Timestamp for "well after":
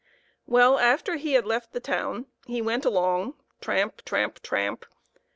0.47-1.17